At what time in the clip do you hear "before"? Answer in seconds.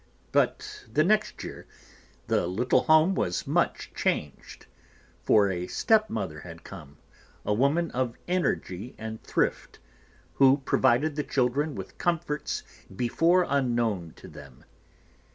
12.95-13.45